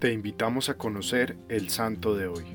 [0.00, 2.46] Te invitamos a conocer el santo de hoy.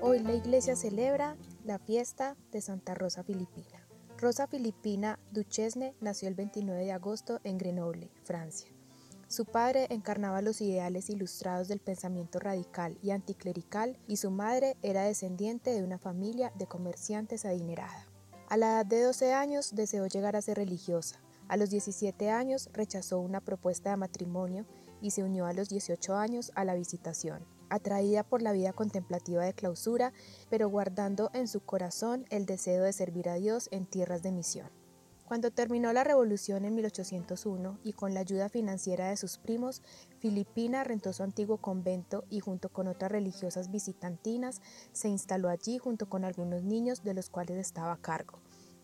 [0.00, 3.86] Hoy la iglesia celebra la fiesta de Santa Rosa Filipina.
[4.16, 8.70] Rosa Filipina Duchesne nació el 29 de agosto en Grenoble, Francia.
[9.28, 15.02] Su padre encarnaba los ideales ilustrados del pensamiento radical y anticlerical y su madre era
[15.02, 18.06] descendiente de una familia de comerciantes adinerada.
[18.48, 21.20] A la edad de 12 años deseó llegar a ser religiosa.
[21.48, 24.64] A los 17 años rechazó una propuesta de matrimonio
[25.00, 29.44] y se unió a los 18 años a la visitación, atraída por la vida contemplativa
[29.44, 30.12] de clausura,
[30.48, 34.70] pero guardando en su corazón el deseo de servir a Dios en tierras de misión.
[35.30, 39.80] Cuando terminó la revolución en 1801 y con la ayuda financiera de sus primos,
[40.18, 46.08] Filipina rentó su antiguo convento y junto con otras religiosas visitantinas se instaló allí junto
[46.08, 48.40] con algunos niños de los cuales estaba a cargo.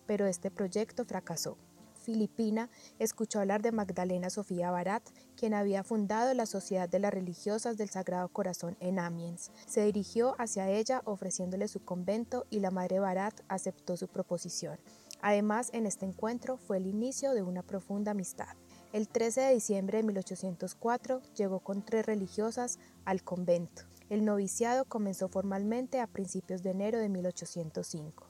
[0.06, 1.58] Pero este proyecto fracasó.
[2.06, 2.70] Filipina
[3.00, 5.02] escuchó hablar de Magdalena Sofía Barat,
[5.36, 9.50] quien había fundado la Sociedad de las Religiosas del Sagrado Corazón en Amiens.
[9.66, 14.78] Se dirigió hacia ella ofreciéndole su convento y la Madre Barat aceptó su proposición.
[15.20, 18.54] Además, en este encuentro fue el inicio de una profunda amistad.
[18.92, 23.82] El 13 de diciembre de 1804 llegó con tres religiosas al convento.
[24.10, 28.25] El noviciado comenzó formalmente a principios de enero de 1805.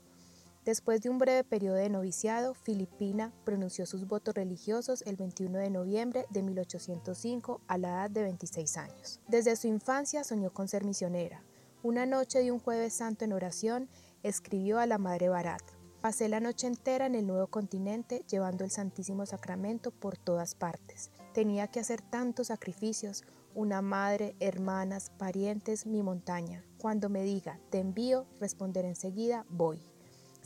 [0.66, 5.70] Después de un breve periodo de noviciado, Filipina pronunció sus votos religiosos el 21 de
[5.70, 9.20] noviembre de 1805 a la edad de 26 años.
[9.28, 11.40] Desde su infancia soñó con ser misionera.
[11.84, 13.88] Una noche de un jueves santo en oración,
[14.24, 15.62] escribió a la Madre Barat,
[16.00, 21.12] Pasé la noche entera en el nuevo continente llevando el Santísimo Sacramento por todas partes.
[21.32, 23.22] Tenía que hacer tantos sacrificios,
[23.54, 26.64] una madre, hermanas, parientes, mi montaña.
[26.78, 29.80] Cuando me diga, te envío, responderé enseguida, voy.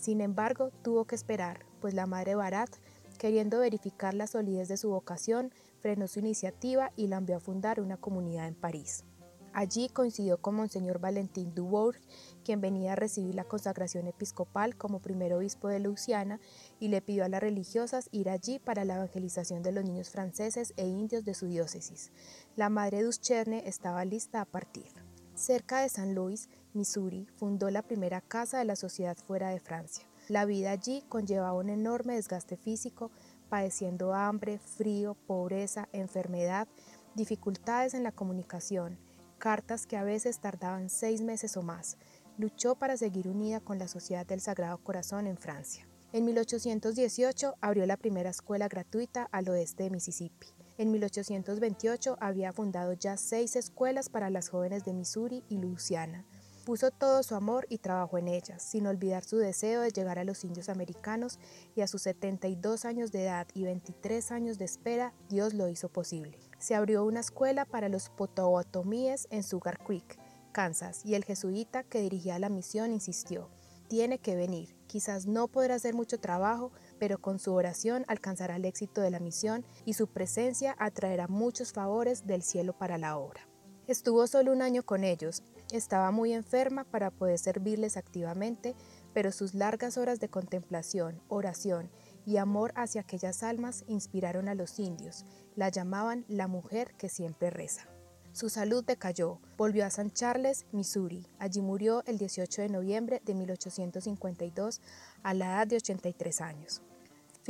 [0.01, 2.71] Sin embargo, tuvo que esperar, pues la madre Barat,
[3.19, 7.83] queriendo verificar la solidez de su vocación, frenó su iniciativa y la envió a fundar
[7.83, 9.05] una comunidad en París.
[9.53, 11.99] Allí coincidió con Monseñor Valentín Dubourg,
[12.45, 16.41] quien venía a recibir la consagración episcopal como primer obispo de Luciana
[16.79, 20.73] y le pidió a las religiosas ir allí para la evangelización de los niños franceses
[20.79, 22.11] e indios de su diócesis.
[22.57, 25.10] La madre Ducherne estaba lista a partir.
[25.41, 30.07] Cerca de San Luis, Missouri, fundó la primera casa de la sociedad fuera de Francia.
[30.29, 33.11] La vida allí conllevaba un enorme desgaste físico,
[33.49, 36.69] padeciendo hambre, frío, pobreza, enfermedad,
[37.15, 38.99] dificultades en la comunicación,
[39.39, 41.97] cartas que a veces tardaban seis meses o más.
[42.37, 45.89] Luchó para seguir unida con la Sociedad del Sagrado Corazón en Francia.
[46.13, 50.49] En 1818 abrió la primera escuela gratuita al oeste de Mississippi.
[50.81, 56.25] En 1828 había fundado ya seis escuelas para las jóvenes de Missouri y Louisiana.
[56.65, 60.25] Puso todo su amor y trabajo en ellas, sin olvidar su deseo de llegar a
[60.25, 61.39] los indios americanos
[61.77, 65.91] y a sus 72 años de edad y 23 años de espera, Dios lo hizo
[65.91, 66.39] posible.
[66.59, 70.19] Se abrió una escuela para los potawatomies en Sugar Creek,
[70.53, 73.51] Kansas, y el jesuita que dirigía la misión insistió,
[73.91, 78.65] tiene que venir, quizás no podrá hacer mucho trabajo, pero con su oración alcanzará el
[78.67, 83.49] éxito de la misión y su presencia atraerá muchos favores del cielo para la obra.
[83.89, 88.77] Estuvo solo un año con ellos, estaba muy enferma para poder servirles activamente,
[89.13, 91.91] pero sus largas horas de contemplación, oración
[92.25, 95.25] y amor hacia aquellas almas inspiraron a los indios,
[95.57, 97.89] la llamaban la mujer que siempre reza.
[98.33, 101.27] Su salud decayó, volvió a San Charles, Missouri.
[101.41, 104.81] Allí murió el 18 de noviembre de 1852
[105.25, 106.83] a la edad de 83 años.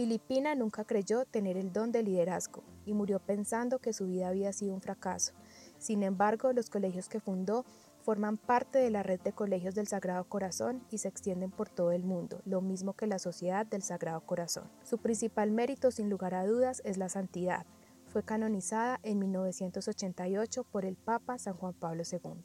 [0.01, 4.51] Filipina nunca creyó tener el don de liderazgo y murió pensando que su vida había
[4.55, 5.35] sido un fracaso.
[5.79, 7.67] Sin embargo, los colegios que fundó
[8.03, 11.93] forman parte de la red de colegios del Sagrado Corazón y se extienden por todo
[11.93, 14.71] el mundo, lo mismo que la Sociedad del Sagrado Corazón.
[14.85, 17.67] Su principal mérito, sin lugar a dudas, es la santidad.
[18.07, 22.43] Fue canonizada en 1988 por el Papa San Juan Pablo II.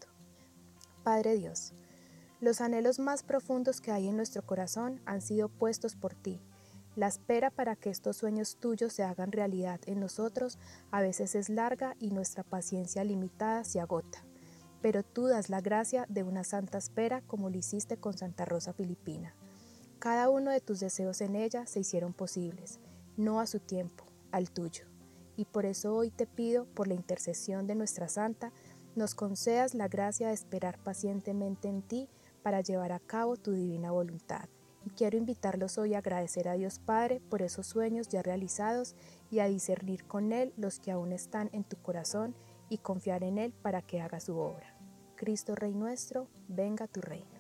[1.05, 1.73] Padre Dios,
[2.41, 6.41] los anhelos más profundos que hay en nuestro corazón han sido puestos por ti.
[6.95, 10.59] La espera para que estos sueños tuyos se hagan realidad en nosotros
[10.91, 14.25] a veces es larga y nuestra paciencia limitada se agota
[14.85, 18.71] pero tú das la gracia de una santa espera como lo hiciste con Santa Rosa
[18.71, 19.33] Filipina.
[19.97, 22.79] Cada uno de tus deseos en ella se hicieron posibles,
[23.17, 24.85] no a su tiempo, al tuyo.
[25.37, 28.51] Y por eso hoy te pido, por la intercesión de nuestra Santa,
[28.95, 32.07] nos concedas la gracia de esperar pacientemente en ti
[32.43, 34.47] para llevar a cabo tu divina voluntad.
[34.95, 38.95] Quiero invitarlos hoy a agradecer a Dios Padre por esos sueños ya realizados
[39.29, 42.33] y a discernir con Él los que aún están en tu corazón
[42.69, 44.73] y confiar en Él para que haga su obra.
[45.17, 47.35] Cristo Rey nuestro, venga tu reino.